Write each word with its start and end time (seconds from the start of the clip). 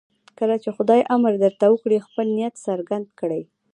کله 0.39 0.55
چې 0.63 0.69
خدای 0.77 1.01
امر 1.15 1.33
درته 1.43 1.65
وکړي 1.69 1.97
خپل 2.05 2.27
نیت 2.37 2.55
څرګند 2.65 3.05
کړئ. 3.19 3.43